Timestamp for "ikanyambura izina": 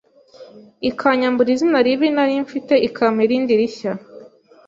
0.89-1.77